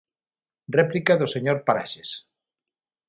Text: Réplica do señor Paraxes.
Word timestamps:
Réplica 0.79 1.13
do 1.17 1.31
señor 1.35 1.57
Paraxes. 1.67 2.09